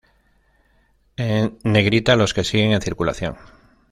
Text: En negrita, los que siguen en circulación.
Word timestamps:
En 1.15 1.59
negrita, 1.63 2.15
los 2.15 2.33
que 2.33 2.43
siguen 2.43 2.71
en 2.71 2.81
circulación. 2.81 3.37